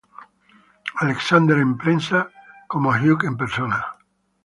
[0.99, 3.85] Alexander en prensa y como Hugh en persona.